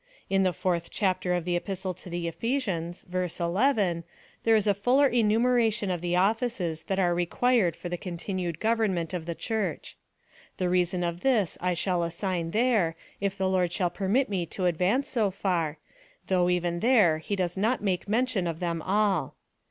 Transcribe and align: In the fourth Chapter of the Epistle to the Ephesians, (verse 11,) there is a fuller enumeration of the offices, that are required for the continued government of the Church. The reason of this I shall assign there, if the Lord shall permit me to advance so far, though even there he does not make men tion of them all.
In 0.31 0.41
the 0.41 0.51
fourth 0.51 0.89
Chapter 0.89 1.35
of 1.35 1.45
the 1.45 1.55
Epistle 1.55 1.93
to 1.93 2.09
the 2.09 2.27
Ephesians, 2.27 3.03
(verse 3.03 3.39
11,) 3.39 4.03
there 4.43 4.55
is 4.55 4.65
a 4.65 4.73
fuller 4.73 5.05
enumeration 5.07 5.91
of 5.91 6.01
the 6.01 6.15
offices, 6.15 6.81
that 6.85 6.97
are 6.97 7.13
required 7.13 7.75
for 7.75 7.87
the 7.87 7.99
continued 7.99 8.59
government 8.59 9.13
of 9.13 9.27
the 9.27 9.35
Church. 9.35 9.95
The 10.57 10.69
reason 10.69 11.03
of 11.03 11.21
this 11.21 11.55
I 11.61 11.75
shall 11.75 12.01
assign 12.01 12.49
there, 12.49 12.95
if 13.19 13.37
the 13.37 13.47
Lord 13.47 13.71
shall 13.71 13.91
permit 13.91 14.27
me 14.27 14.47
to 14.47 14.65
advance 14.65 15.07
so 15.07 15.29
far, 15.29 15.77
though 16.25 16.49
even 16.49 16.79
there 16.79 17.19
he 17.19 17.35
does 17.35 17.55
not 17.55 17.83
make 17.83 18.09
men 18.09 18.25
tion 18.25 18.47
of 18.47 18.59
them 18.59 18.81
all. 18.81 19.35